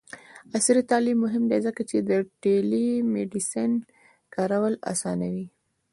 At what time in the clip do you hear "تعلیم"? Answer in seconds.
0.91-1.17